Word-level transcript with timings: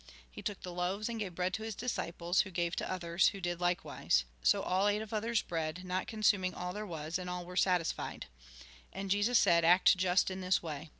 He 0.31 0.41
took 0.41 0.63
the 0.63 0.73
loaves, 0.73 1.09
and 1.09 1.19
gave 1.19 1.35
bread 1.35 1.53
to 1.53 1.61
his 1.61 1.75
disciples, 1.75 2.41
who 2.41 2.49
gave 2.49 2.75
to 2.77 2.91
others, 2.91 3.27
who 3.27 3.39
did 3.39 3.61
likewise. 3.61 4.25
So 4.41 4.63
all 4.63 4.87
ate 4.87 5.03
of 5.03 5.13
others' 5.13 5.43
bread, 5.43 5.83
not 5.85 6.07
consuming 6.07 6.55
all 6.55 6.73
there 6.73 6.87
was, 6.87 7.19
and 7.19 7.29
all 7.29 7.45
were 7.45 7.55
satisfied. 7.55 8.25
And 8.91 9.11
Jesus 9.11 9.37
said:" 9.37 9.63
Act 9.63 9.95
just 9.95 10.31
in 10.31 10.41
this 10.41 10.63
way. 10.63 10.89